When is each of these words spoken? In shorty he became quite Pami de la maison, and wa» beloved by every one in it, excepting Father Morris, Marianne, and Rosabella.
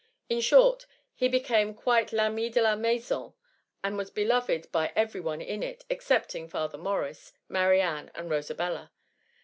In 0.29 0.41
shorty 0.41 0.87
he 1.13 1.27
became 1.27 1.75
quite 1.75 2.07
Pami 2.09 2.51
de 2.51 2.59
la 2.59 2.75
maison, 2.75 3.35
and 3.83 3.99
wa» 3.99 4.05
beloved 4.15 4.71
by 4.71 4.91
every 4.95 5.19
one 5.21 5.41
in 5.41 5.61
it, 5.61 5.85
excepting 5.91 6.47
Father 6.49 6.79
Morris, 6.79 7.33
Marianne, 7.47 8.09
and 8.15 8.27
Rosabella. 8.27 8.89